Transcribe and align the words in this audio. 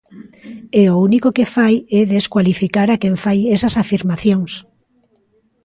E 0.81 0.83
o 0.93 0.95
único 1.07 1.29
que 1.37 1.51
fai 1.55 1.75
é 1.99 2.01
descualificar 2.15 2.87
a 2.91 2.99
quen 3.01 3.15
fai 3.23 3.39
esas 3.55 3.73
afirmacións. 3.83 4.51